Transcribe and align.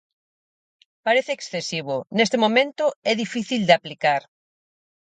Parece 1.05 1.31
excesivo, 1.35 1.95
neste 2.17 2.37
momento 2.43 2.83
é 3.11 3.13
difícil 3.23 3.61
de 3.67 3.75
aplicar. 3.77 4.21